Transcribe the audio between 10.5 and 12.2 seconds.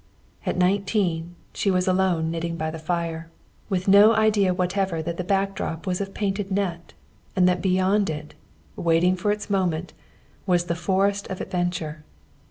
the forest of adventure.